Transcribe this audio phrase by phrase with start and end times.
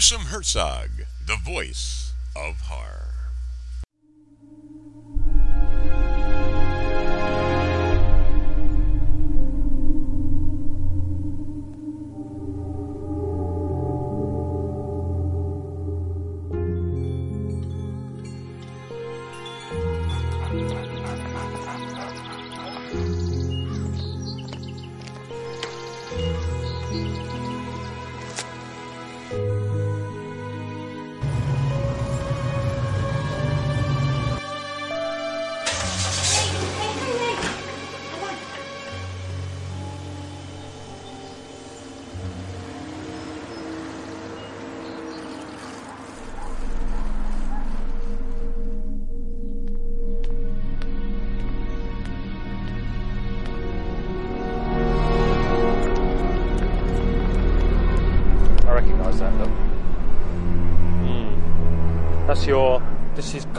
[0.00, 0.88] Gruesome Herzog,
[1.26, 3.19] the voice of horror.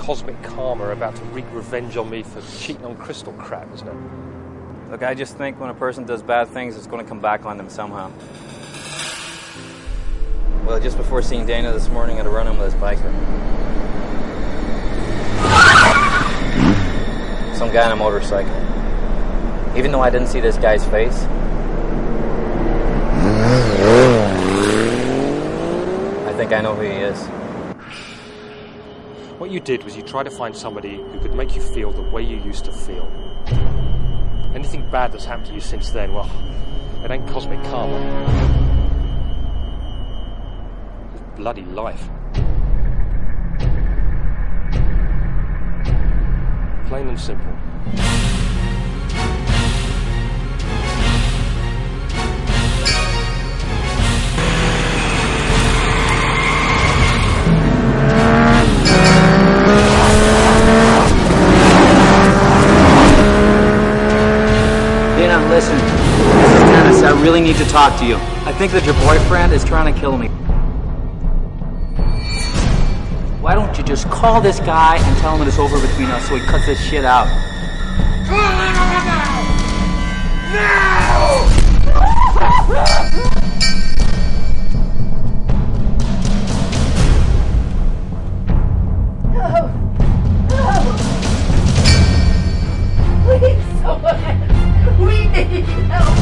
[0.01, 3.95] Cosmic karma about to wreak revenge on me for cheating on crystal crap, isn't it?
[4.89, 7.45] Look, I just think when a person does bad things, it's going to come back
[7.45, 8.11] on them somehow.
[10.65, 13.11] Well, just before seeing Dana this morning I had a run-in with his biker.
[17.55, 18.51] Some guy on a motorcycle.
[19.77, 21.27] Even though I didn't see this guy's face,
[26.25, 27.29] I think I know who he is.
[29.51, 32.01] What you did was you tried to find somebody who could make you feel the
[32.03, 33.05] way you used to feel.
[34.55, 36.31] Anything bad that's happened to you since then, well,
[37.03, 37.99] it ain't cosmic karma.
[41.13, 42.07] It's bloody life.
[46.87, 48.20] Plain and simple.
[65.51, 65.75] Listen.
[65.75, 67.03] Is Dennis.
[67.03, 68.15] I really need to talk to you.
[68.45, 70.29] I think that your boyfriend is trying to kill me.
[73.41, 76.35] Why don't you just call this guy and tell him it's over between us so
[76.35, 77.27] he cuts this shit out?
[93.25, 94.30] Please, someone.
[95.01, 96.15] We need help.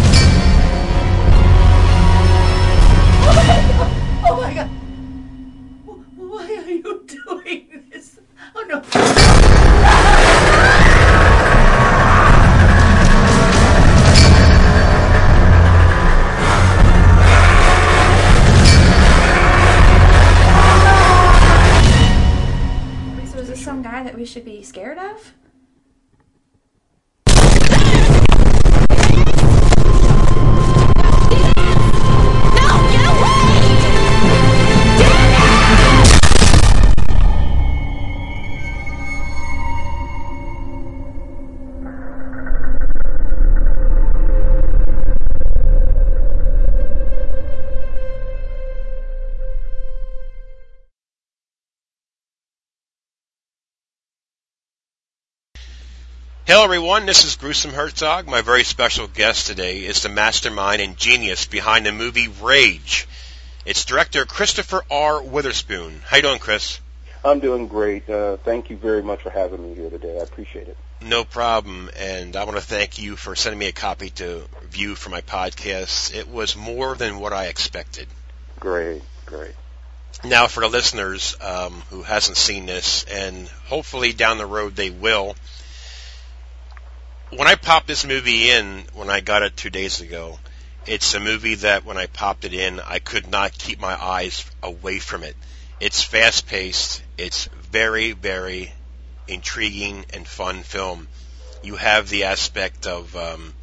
[3.21, 3.91] Oh my god.
[4.25, 4.78] Oh my god.
[56.49, 57.05] Hello, everyone.
[57.05, 58.25] This is Gruesome Herzog.
[58.25, 63.07] My very special guest today is the mastermind and genius behind the movie Rage.
[63.67, 65.21] It's director Christopher R.
[65.21, 66.01] Witherspoon.
[66.07, 66.79] How you doing, Chris?
[67.23, 68.09] I'm doing great.
[68.09, 70.17] Uh, thank you very much for having me here today.
[70.19, 70.75] I appreciate it.
[71.03, 71.91] No problem.
[71.95, 75.21] And I want to thank you for sending me a copy to view for my
[75.21, 76.15] podcast.
[76.15, 78.07] It was more than what I expected.
[78.59, 79.53] Great, great.
[80.23, 84.89] Now, for the listeners um, who hasn't seen this, and hopefully down the road they
[84.89, 85.35] will,
[87.31, 90.39] when I popped this movie in, when I got it two days ago,
[90.85, 94.45] it's a movie that when I popped it in, I could not keep my eyes
[94.63, 95.35] away from it.
[95.79, 97.03] It's fast paced.
[97.17, 98.73] It's very, very
[99.27, 101.07] intriguing and fun film.
[101.61, 103.53] You have the aspect of um,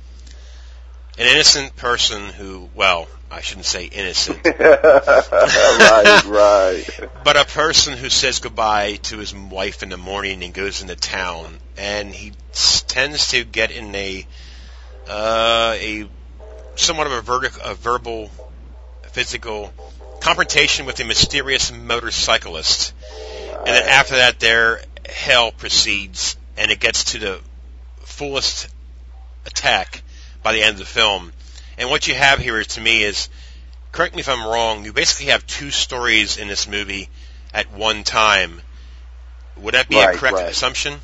[1.18, 6.84] an innocent person who, well, I shouldn't say innocent, right, right.
[7.24, 10.94] but a person who says goodbye to his wife in the morning and goes into
[10.94, 14.26] town, and he tends to get in a
[15.08, 16.08] uh, a
[16.76, 18.30] somewhat of a, vertic- a verbal,
[19.12, 19.72] physical
[20.20, 22.94] confrontation with a mysterious motorcyclist,
[23.58, 27.40] and then after that, their hell proceeds, and it gets to the
[28.04, 28.68] fullest
[29.46, 30.02] attack
[30.46, 31.32] by the end of the film.
[31.76, 33.28] And what you have here, to me, is
[33.90, 34.84] correct me if I'm wrong.
[34.84, 37.08] You basically have two stories in this movie
[37.52, 38.62] at one time.
[39.56, 40.50] Would that be Right, a correct right.
[40.50, 41.00] assumption?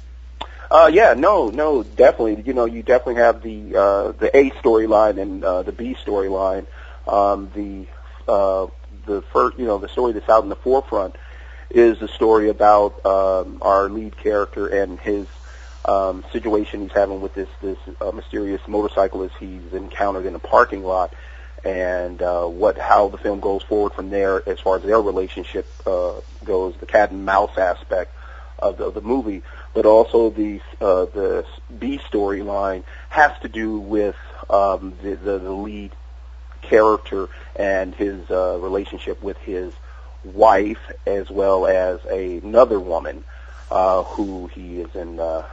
[0.70, 2.40] Uh, yeah, no, no, definitely.
[2.46, 6.66] You know, you definitely have the uh, the A storyline and uh, the B storyline.
[7.08, 7.88] Um, the
[8.32, 8.68] uh,
[9.06, 11.16] the first, you know, the story that's out in the forefront
[11.68, 15.26] is the story about um, our lead character and his
[15.84, 20.84] um, situation he's having with this this uh, mysterious motorcyclist he's encountered in a parking
[20.84, 21.14] lot,
[21.64, 25.66] and uh, what how the film goes forward from there as far as their relationship
[25.86, 26.14] uh,
[26.44, 28.14] goes, the cat and mouse aspect
[28.58, 29.42] of the, of the movie,
[29.74, 31.46] but also the uh, the
[31.78, 34.16] B storyline has to do with
[34.48, 35.92] um, the, the the lead
[36.62, 39.72] character and his uh, relationship with his
[40.24, 43.24] wife, as well as another woman
[43.70, 45.44] uh, who he is in, uh,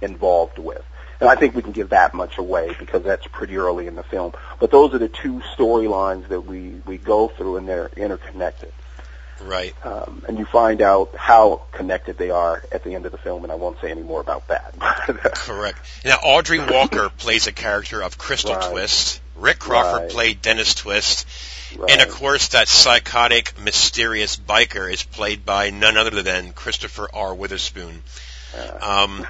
[0.00, 0.84] involved with.
[1.20, 4.02] And I think we can give that much away because that's pretty early in the
[4.02, 4.32] film.
[4.58, 8.72] But those are the two storylines that we, we go through, and they're interconnected.
[9.42, 9.74] Right.
[9.84, 13.42] Um, and you find out how connected they are at the end of the film,
[13.42, 14.74] and I won't say any more about that.
[15.34, 15.78] Correct.
[16.04, 18.70] Now, Audrey Walker plays a character of Crystal Right.
[18.70, 19.20] Twist.
[19.36, 20.10] Rick Crawford Right.
[20.10, 21.26] played Dennis Twist.
[21.76, 21.90] Right.
[21.90, 27.34] And of course, that psychotic, mysterious biker is played by none other than Christopher R.
[27.34, 28.02] Witherspoon.
[28.82, 29.26] Um,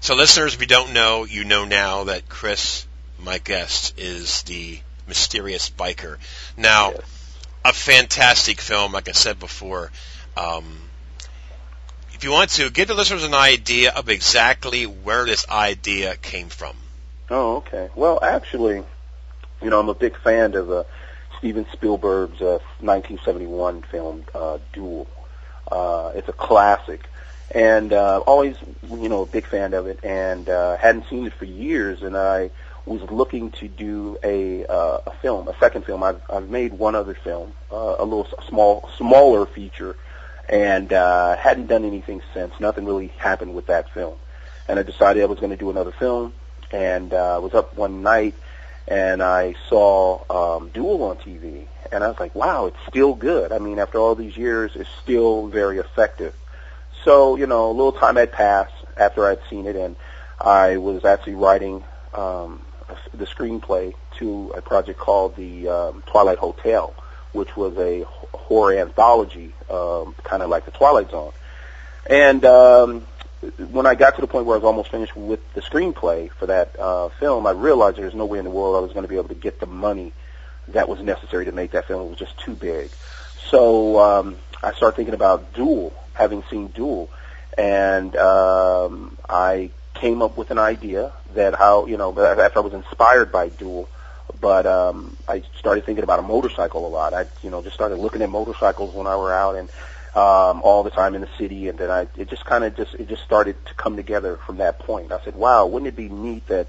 [0.00, 2.86] so, listeners, if you don't know, you know now that Chris,
[3.18, 6.18] my guest, is the mysterious biker.
[6.56, 7.34] Now, Yes.
[7.64, 9.90] a fantastic film, like I said before.
[10.36, 10.78] Um,
[12.14, 16.48] if you want to, give the listeners an idea of exactly where this idea came
[16.48, 16.76] from.
[17.30, 17.90] Oh, okay.
[17.94, 18.82] Well, actually,
[19.62, 20.84] you know, I'm a big fan of uh,
[21.38, 25.06] Steven Spielberg's uh, 1971 film uh, Duel.
[25.70, 27.04] Uh, it's a classic,
[27.50, 28.56] and uh, always,
[28.90, 32.16] you know, a big fan of it, and uh, hadn't seen it for years, and
[32.16, 32.50] I
[32.84, 36.02] was looking to do a uh, a film, a second film.
[36.02, 39.96] I've I've made one other film, uh, a little small, smaller feature,
[40.48, 42.58] and uh, hadn't done anything since.
[42.60, 44.16] Nothing really happened with that film,
[44.68, 46.34] and I decided I was going to do another film,
[46.70, 48.34] and uh, was up one night
[48.88, 53.52] and I saw um, Duel on TV, and I was like, wow, it's still good.
[53.52, 56.34] I mean, after all these years, it's still very effective.
[57.04, 59.96] So, you know, a little time had passed after I'd seen it, and
[60.40, 62.62] I was actually writing um,
[63.14, 66.94] the screenplay to a project called the um, Twilight Hotel,
[67.32, 71.32] which was a horror anthology, um, kind of like the Twilight Zone.
[72.08, 73.06] And um,
[73.70, 76.46] when I got to the point where I was almost finished with the screenplay for
[76.46, 79.08] that uh, film, I realized there's no way in the world I was going to
[79.08, 80.12] be able to get the money
[80.68, 82.06] that was necessary to make that film.
[82.06, 82.90] It was just too big.
[83.48, 87.08] So um, I started thinking about Duel, having seen Duel,
[87.56, 92.74] and um, I came up with an idea that how you know after I was
[92.74, 93.88] inspired by Duel,
[94.40, 97.14] but um, I started thinking about a motorcycle a lot.
[97.14, 99.68] I you know just started looking at motorcycles when I were out and
[100.14, 102.94] um, all the time in the city, and then I it just kind of just
[102.94, 105.12] it just started to come together from that point.
[105.12, 106.68] I said, wow, wouldn't it be neat that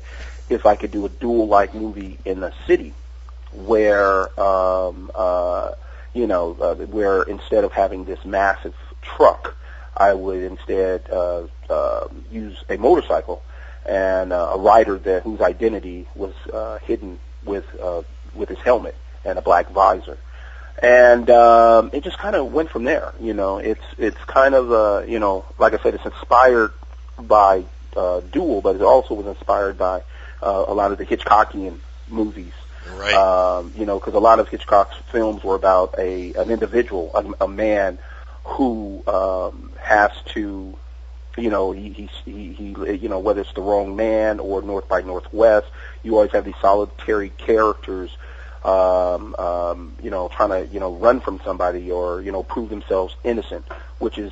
[0.50, 2.94] if I could do a Duel-like movie in the city
[3.52, 5.72] where um, uh,
[6.13, 9.56] you know uh, where instead of having this massive truck,
[9.96, 13.44] I would instead uh, uh, use a motorcycle
[13.86, 18.04] and uh, a rider that whose identity was uh, hidden with uh,
[18.34, 20.18] with his helmet and a black visor.
[20.81, 23.13] And um, it just kind of went from there.
[23.19, 26.71] You know, it's it's kind of uh, you know, like I said, it's inspired
[27.19, 30.04] by uh, Duel, but it also was inspired by
[30.42, 32.54] uh, a lot of the Hitchcockian movies.
[32.95, 33.14] Right.
[33.14, 37.44] Um, you know, because a lot of Hitchcock's films were about a an individual, a,
[37.44, 38.00] a man
[38.50, 40.78] who um, has to,
[41.38, 44.88] you know, he, he he he, you know, whether it's the wrong man or North
[44.88, 45.68] by Northwest,
[46.04, 48.16] you always have these solitary characters,
[48.64, 52.70] um, um, you know, trying to you know run from somebody or you know prove
[52.70, 53.66] themselves innocent,
[54.00, 54.32] which is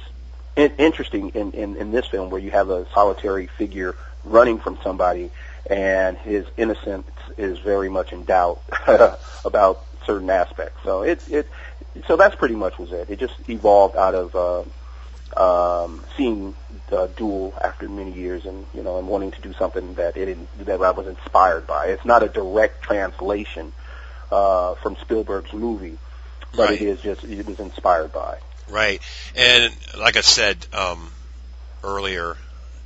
[0.55, 4.77] in- interesting in, in in this film where you have a solitary figure running from
[4.83, 5.29] somebody
[5.69, 7.07] and his innocence
[7.37, 8.61] is very much in doubt
[9.45, 10.79] about certain aspects.
[10.83, 11.49] So it it
[12.05, 13.09] so that's pretty much was it.
[13.09, 16.55] It just evolved out of uh, um, seeing
[16.91, 20.37] uh, Duel after many years, and you know, and wanting to do something that it
[20.65, 21.87] that I was inspired by.
[21.87, 23.73] It's not a direct translation
[24.31, 25.97] uh, from Spielberg's movie,
[26.55, 26.81] but Right.
[26.81, 28.37] it is just it was inspired by.
[28.69, 29.01] Right.
[29.35, 31.09] And like I said um,
[31.83, 32.35] earlier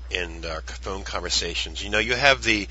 [0.10, 2.68] in our phone conversations, you know, you have the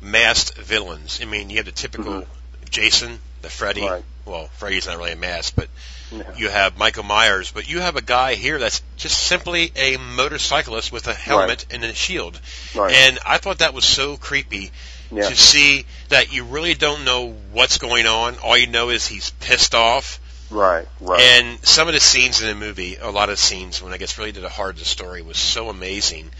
[0.00, 1.20] masked villains.
[1.20, 2.26] I mean, you have the typical
[2.74, 3.82] Jason, the Freddy.
[3.86, 4.02] Right.
[4.24, 5.68] Well, Freddy's not really a mask, but
[6.10, 6.22] Yeah.
[6.36, 10.90] you have Michael Myers, but you have a guy here that's just simply a motorcyclist
[10.90, 12.40] with a helmet and a shield.
[12.74, 12.92] Right.
[12.92, 14.72] And I thought that was so creepy
[15.12, 15.28] Yeah.
[15.28, 18.38] to see that you really don't know what's going on.
[18.38, 20.18] All you know is he's pissed off.
[20.50, 20.88] Right.
[21.00, 21.20] Right.
[21.20, 24.18] And some of the scenes in the movie, a lot of scenes, when it gets
[24.18, 26.30] really to the heart of the story, was so amazing.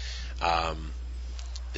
[0.42, 0.92] Um,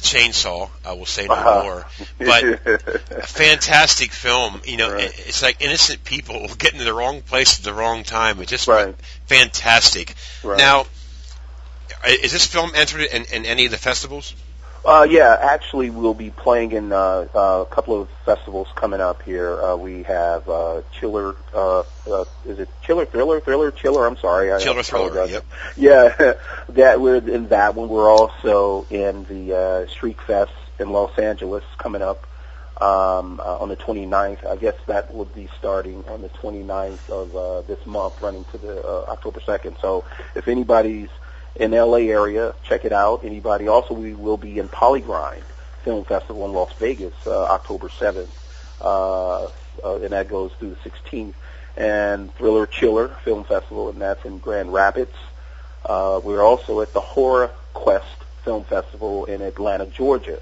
[0.01, 1.63] chainsaw, I will say no Uh-huh.
[1.63, 1.85] more,
[2.19, 2.57] but a
[3.27, 4.61] fantastic film.
[4.65, 5.03] You know, Right.
[5.05, 8.39] it- it's like innocent people getting to the wrong place at the wrong time.
[8.41, 8.95] It's just Right.
[9.25, 10.13] fantastic.
[10.43, 10.57] Right.
[10.57, 10.85] Now,
[12.07, 14.33] is this film entered in, in any of the festivals?
[14.85, 19.21] Uh, yeah, actually, we'll be playing in uh, uh, a couple of festivals coming up
[19.23, 19.61] here.
[19.61, 21.35] Uh, we have uh, Chiller.
[21.53, 23.39] Uh, uh, is it Chiller Thriller?
[23.39, 24.05] Thriller Chiller?
[24.05, 24.51] I'm sorry.
[24.51, 25.45] I Chiller Thriller, yep.
[25.75, 26.35] Yeah,
[26.69, 27.89] that we're in that one.
[27.89, 32.27] We're also in the uh, Street Fest in Los Angeles coming up
[32.81, 34.45] um, uh, on the 29th.
[34.45, 38.57] I guess that will be starting on the 29th of uh, this month, running to
[38.57, 39.79] the uh, October 2nd.
[39.81, 40.05] So
[40.35, 41.09] if anybody's
[41.59, 43.23] in LA area, check it out.
[43.23, 45.41] Anybody also, we will be in PollyGrind
[45.83, 48.29] Film Festival in Las Vegas, uh, October 7th,
[48.81, 49.45] uh,
[49.83, 51.33] uh, and that goes through the 16th.
[51.75, 55.13] And Thriller Chiller Film Festival, and that's in Grand Rapids.
[55.85, 58.05] Uh, we're also at the Horror Quest
[58.43, 60.39] Film Festival in Atlanta, Georgia.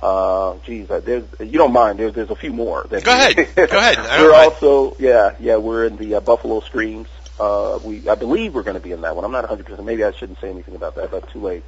[0.00, 2.86] Uh, geez, uh, there's, you don't mind, there's, there's a few more.
[2.90, 3.36] That Go ahead.
[3.56, 3.98] Go ahead.
[4.20, 7.08] We're also, yeah, yeah, we're in the uh, Buffalo Screams.
[7.38, 9.24] Uh, we, I believe we're going to be in that one.
[9.24, 9.84] I'm not 100%.
[9.84, 11.64] Maybe I shouldn't say anything about that, but too late.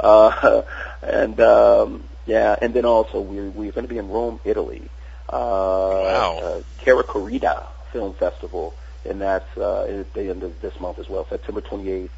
[0.00, 0.62] Uh,
[1.02, 4.82] and, um, yeah, and then also we're, we're going to be in Rome, Italy.
[5.28, 6.38] Uh, Wow.
[6.42, 8.74] Uh, Caracorida Film Festival,
[9.04, 12.10] and that's, uh, at the end of this month as well, September 28th.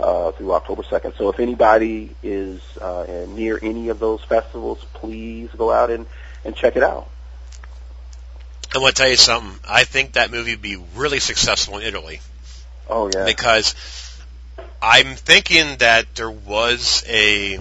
[0.00, 1.16] Uh, through October 2nd.
[1.16, 6.06] So if anybody is uh, near any of those festivals, please go out and,
[6.44, 7.08] and check it out.
[8.74, 9.60] I want to tell you something.
[9.68, 12.20] I think that movie would be really successful in Italy.
[12.92, 13.74] Oh yeah, because
[14.82, 17.58] I'm thinking that there was a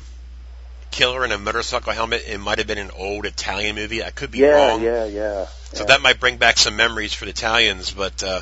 [0.91, 2.23] killer in a motorcycle helmet.
[2.27, 4.03] It might have been an old Italian movie.
[4.03, 4.81] I could be yeah, wrong.
[4.81, 5.39] yeah, yeah.
[5.39, 5.45] yeah.
[5.73, 7.91] So that might bring back some memories for the Italians.
[7.91, 8.41] But uh,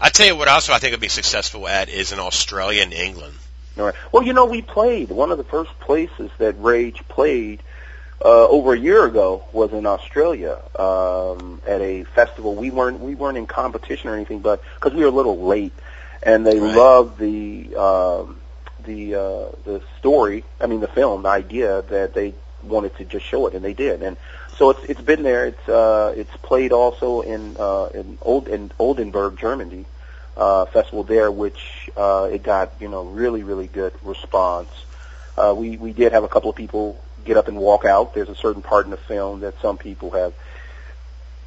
[0.00, 2.92] I tell you what, also I think would be successful at is in Australia and
[2.92, 3.34] England.
[3.78, 3.94] All right.
[4.12, 7.62] Well, you know, we played one of the first places that Rage played
[8.26, 12.56] uh, over a year ago was in Australia um, at a festival.
[12.56, 15.72] We weren't we weren't in competition or anything, but because we were a little late,
[16.24, 16.74] and they Right.
[16.76, 18.40] loved the um,
[18.84, 20.42] the uh, the story.
[20.60, 23.74] I mean, the film, the idea that they wanted to just show it, and they
[23.74, 24.02] did.
[24.02, 24.16] And
[24.56, 25.46] so it's it's been there.
[25.46, 29.84] It's uh, it's played also in uh, in Old in Oldenburg, Germany.
[30.36, 34.68] Uh, festival there, which uh, it got you know really really good response.
[35.38, 38.14] Uh, we we did have a couple of people get up and walk out.
[38.14, 40.32] There's a certain part in the film that some people have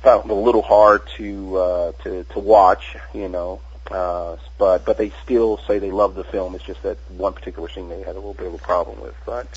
[0.02, 3.62] found a little hard to uh, to to watch, you know.
[3.90, 6.54] Uh, but but they still say they love the film.
[6.56, 9.16] It's just that one particular scene they had a little bit of a problem with.
[9.26, 9.48] But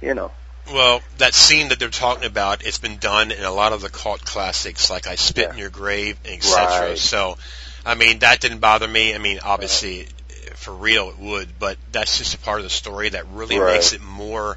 [0.00, 0.30] you know,
[0.72, 3.88] Well, that scene that they're talking about, it's been done in a lot of the
[3.90, 5.52] cult classics, like I Spit Yeah.
[5.52, 6.90] in Your Grave, etc.
[6.90, 6.98] Right.
[6.98, 7.36] So,
[7.84, 9.14] I mean, that didn't bother me.
[9.14, 10.08] I mean, obviously,
[10.54, 13.74] for real, it would, but that's just a part of the story that really Right.
[13.74, 14.56] makes it more,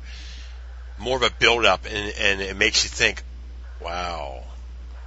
[0.98, 3.24] more of a build up, and, and it makes you think,
[3.80, 4.44] wow,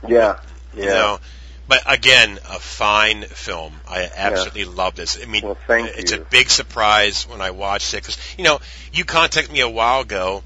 [0.06, 0.38] yeah,
[0.74, 0.82] yeah.
[0.82, 1.20] you know.
[1.68, 3.74] But again, a fine film.
[3.88, 5.18] I absolutely love this.
[5.20, 6.18] I mean, Well, it's you.
[6.18, 8.60] a big surprise when I watched it because you know
[8.92, 10.44] you contacted me a while ago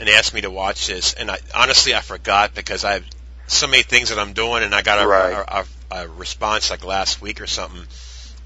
[0.00, 3.04] and asked me to watch this, and I honestly I forgot because I have
[3.48, 5.32] so many things that I'm doing, and I got a, Right.
[5.32, 7.86] a, a, a response like last week or something.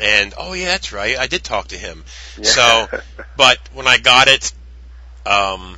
[0.00, 1.16] And oh yeah, that's right.
[1.18, 2.02] I did talk to him.
[2.38, 2.42] Yeah.
[2.44, 2.88] So,
[3.36, 4.52] but when I got it,
[5.26, 5.76] um,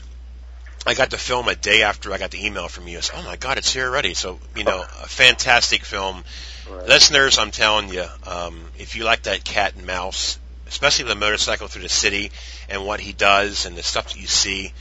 [0.86, 2.98] I got the film a day after I got the email from you.
[2.98, 6.24] I said, "Oh my God, it's here already!" So you know, a fantastic film.
[6.68, 6.86] Right.
[6.86, 11.68] Listeners, I'm telling you, um, if you like that cat and mouse, especially the motorcycle
[11.68, 12.32] through the city
[12.68, 14.72] and what he does and the stuff that you see,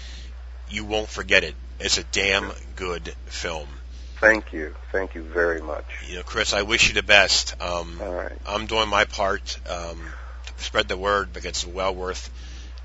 [0.69, 1.55] you won't forget it.
[1.79, 3.67] It's a damn good film.
[4.19, 5.85] Thank you, thank you very much.
[6.07, 7.59] You know, Chris, I wish you the best.
[7.59, 8.37] Um, All right.
[8.45, 9.99] I'm doing my part um,
[10.45, 12.29] to spread the word because it's well worth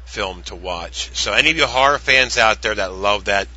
[0.07, 1.15] film to watch.
[1.15, 3.49] So, any of you horror fans out there that love that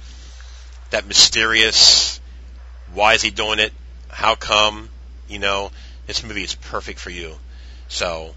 [0.90, 2.20] that mysterious,
[2.94, 3.72] why is he doing it?
[4.10, 4.90] How come?
[5.28, 5.72] You know,
[6.08, 7.36] this movie is perfect for you.
[7.88, 8.34] So,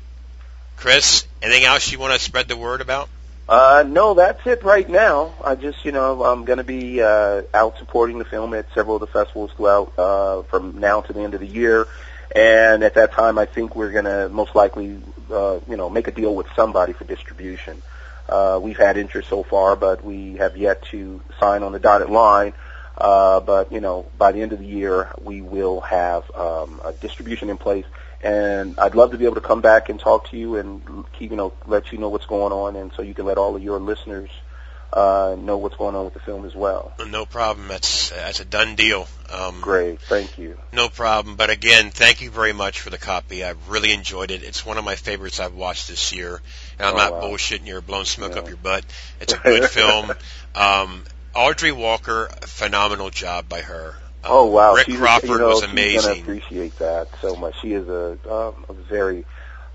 [0.77, 3.09] Chris, anything else you want to spread the word about?
[3.49, 5.35] Uh, no, that's it right now.
[5.43, 8.97] I just, you know, I'm going to be uh, out supporting the film at several
[8.97, 11.87] of the festivals throughout uh, from now to the end of the year.
[12.35, 16.09] And at that time, I think we're going to most likely, uh, you know, make
[16.09, 17.83] a deal with somebody for distribution.
[18.29, 22.11] Uh, we've had interest so far, but we have yet to sign on the dotted
[22.11, 22.53] line.
[22.97, 26.93] Uh, but you know, by the end of the year, we will have um, a
[26.93, 27.87] distribution in place,
[28.23, 31.31] and I'd love to be able to come back and talk to you and keep
[31.31, 33.63] you know let you know what's going on, and so you can let all of
[33.63, 34.31] your listeners
[34.93, 36.93] uh, know what's going on with the film as well.
[37.07, 37.69] No problem.
[37.69, 39.09] That's that's a done deal.
[39.31, 40.59] Um, Great, thank you.
[40.73, 41.37] No problem.
[41.37, 43.45] But again, thank you very much for the copy.
[43.45, 44.43] I've really enjoyed it.
[44.43, 46.41] It's one of my favorites I've watched this year.
[46.79, 47.21] And I'm Oh, not wow.
[47.29, 48.39] bullshitting you or blowing smoke Yeah.
[48.41, 48.85] up your butt.
[49.21, 50.13] It's a good film.
[50.55, 51.03] Um,
[51.35, 53.95] Audrey Walker, phenomenal job by her.
[54.23, 56.11] Um, Oh wow, Rick she's, Crawford you know, was She's amazing.
[56.11, 57.55] gonna appreciate that so much.
[57.63, 59.25] She is a, um, a very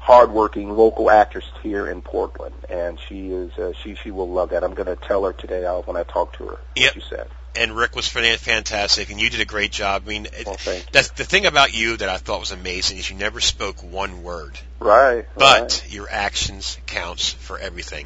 [0.08, 4.64] hardworking local actress here in Portland, and she is uh, she she will love that.
[4.64, 6.58] I'm going to tell her today uh, when I talk to her.
[6.78, 6.86] Yep.
[6.88, 7.28] What you said.
[7.58, 10.04] and Rick was fan- fantastic, and you did a great job.
[10.06, 10.56] I mean, Well,
[10.94, 14.24] that's the thing about you that I thought was amazing is you never spoke one
[14.24, 15.26] word, Right.
[15.36, 15.92] but right.
[15.94, 18.06] your actions counts for everything.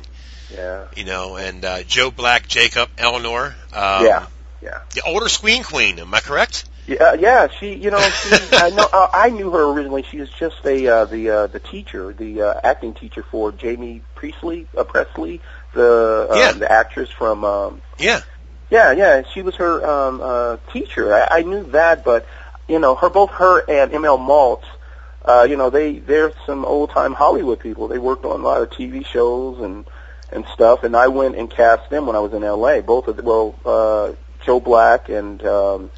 [0.49, 4.25] yeah, You know, and uh, Joe Black, Jacob, Eleanor, um, yeah,
[4.63, 4.79] yeah.
[4.95, 5.99] the older Queen Queen.
[5.99, 6.65] Am I correct?
[6.87, 7.47] Yeah, yeah.
[7.59, 8.87] She, you know, she, I know.
[8.91, 10.03] Uh, I knew her originally.
[10.03, 14.01] She was just a uh, the uh, the teacher, the uh, acting teacher for Jamie
[14.15, 15.41] Priestley, uh, Presley,
[15.73, 16.51] the uh, Yeah.
[16.53, 18.21] the actress from um, Yeah.
[18.69, 21.13] Yeah, yeah, she was her um, uh, teacher.
[21.13, 22.25] I, I knew that, but
[22.69, 24.17] you know, her both her and M.L.
[24.17, 24.63] Maltz,
[25.25, 27.89] uh, you know, they they're some old time Hollywood people.
[27.89, 29.85] They worked on a lot of TV shows and
[30.31, 30.83] and stuff.
[30.85, 32.81] And I went and cast them when I was in L.A.
[32.81, 34.13] Both of the, well, uh,
[34.45, 35.91] Joe Black and um,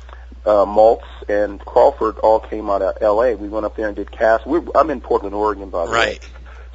[0.45, 3.35] uh, Maltz and Crawford all came out of L.A.
[3.35, 4.45] We went up there and did cast.
[4.45, 5.97] We're, I'm in Portland, Oregon, by the way.
[5.97, 6.29] Right.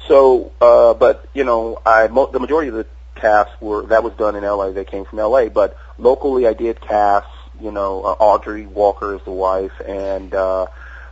[0.07, 4.13] So, uh, but you know, I mo- the majority of the cast were that was
[4.13, 4.71] done in L.A.
[4.71, 5.49] They came from L.A.
[5.49, 7.27] But locally, I did cast.
[7.61, 10.67] You know, uh, Audrey Walker is the wife, and uh,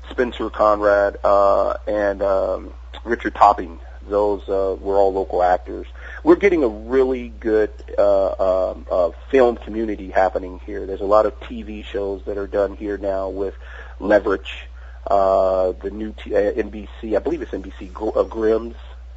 [0.09, 2.73] Spencer Conrad uh, and um,
[3.03, 3.79] Richard Topping.
[4.07, 5.87] Those uh, were all local actors.
[6.27, 10.85] We're getting a really good uh, um, uh, film community happening here.
[10.85, 13.55] There's a lot of TV shows that are done here now with
[14.01, 14.67] Leverage,
[15.09, 18.75] uh, the new t- uh, NBC, I believe it's NBC, uh, Grimm's,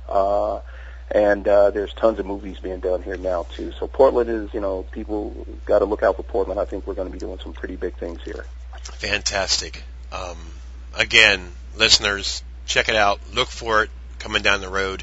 [0.08, 0.60] uh,
[1.10, 3.72] and uh, there's tons of movies being done here now too.
[3.72, 6.60] So Portland is, you know, people got to look out for Portland.
[6.60, 8.46] I think we're going to be doing some pretty big things here.
[8.82, 9.82] Fantastic.
[10.12, 10.38] Um,
[10.96, 11.44] again,
[11.76, 13.18] listeners, check it out.
[13.34, 13.90] Look for it
[14.20, 15.02] coming down the road.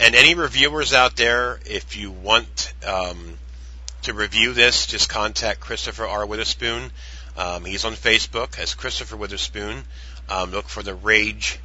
[0.00, 3.38] And any reviewers out there, if you want um,
[4.02, 6.24] to review this, just contact Christopher R.
[6.24, 6.90] Witherspoon.
[7.36, 9.84] Um, he's on Facebook as Christopher Witherspoon.
[10.30, 11.60] Um, look for the Rage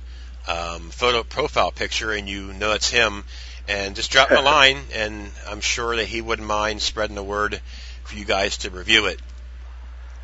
[0.48, 3.24] um, photo profile picture, and you know it's him.
[3.70, 7.24] And just drop him a line, and I'm sure that he wouldn't mind spreading the
[7.24, 7.62] word
[8.04, 9.20] for you guys to review it.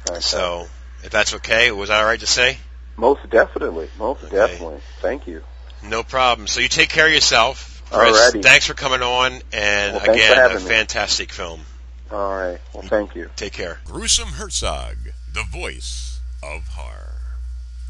[0.10, 0.20] Okay.
[0.20, 0.68] So,
[1.04, 2.58] if that's okay, was that all right to say?
[2.98, 4.36] most definitely, most Okay.
[4.36, 4.82] definitely.
[5.02, 5.44] Thank you.
[5.82, 6.48] No problem.
[6.48, 7.71] So you take care of yourself.
[7.92, 8.42] Chris, Alrighty.
[8.44, 10.70] thanks for coming on, and Well, again, a having me.
[10.70, 11.62] fantastic film.
[12.12, 12.60] All right.
[12.74, 13.30] Well, thank you.
[13.36, 13.80] Take care.
[13.86, 14.98] Gruesome Herzog,
[15.34, 17.11] the voice of horror.